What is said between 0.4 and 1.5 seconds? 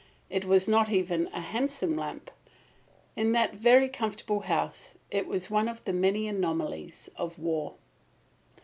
was not even a